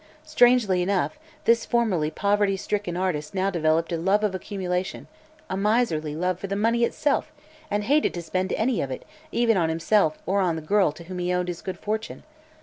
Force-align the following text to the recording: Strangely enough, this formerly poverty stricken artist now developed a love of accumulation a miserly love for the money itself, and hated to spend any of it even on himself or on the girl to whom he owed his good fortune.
Strangely 0.23 0.81
enough, 0.81 1.19
this 1.45 1.63
formerly 1.63 2.09
poverty 2.09 2.57
stricken 2.57 2.97
artist 2.97 3.35
now 3.35 3.51
developed 3.51 3.91
a 3.91 3.97
love 3.97 4.23
of 4.23 4.33
accumulation 4.33 5.05
a 5.47 5.55
miserly 5.55 6.15
love 6.15 6.39
for 6.39 6.47
the 6.47 6.55
money 6.55 6.83
itself, 6.83 7.31
and 7.69 7.83
hated 7.83 8.11
to 8.15 8.23
spend 8.23 8.51
any 8.53 8.81
of 8.81 8.89
it 8.89 9.05
even 9.31 9.57
on 9.57 9.69
himself 9.69 10.17
or 10.25 10.39
on 10.41 10.55
the 10.55 10.61
girl 10.63 10.91
to 10.91 11.03
whom 11.03 11.19
he 11.19 11.31
owed 11.31 11.49
his 11.49 11.61
good 11.61 11.77
fortune. 11.77 12.23